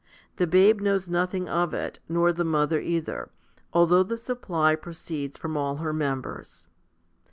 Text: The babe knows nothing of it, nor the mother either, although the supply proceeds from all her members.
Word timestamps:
The 0.37 0.47
babe 0.47 0.79
knows 0.81 1.07
nothing 1.09 1.47
of 1.47 1.75
it, 1.75 1.99
nor 2.09 2.33
the 2.33 2.43
mother 2.43 2.79
either, 2.79 3.29
although 3.71 4.01
the 4.01 4.17
supply 4.17 4.73
proceeds 4.75 5.37
from 5.37 5.55
all 5.55 5.75
her 5.75 5.93
members. 5.93 6.65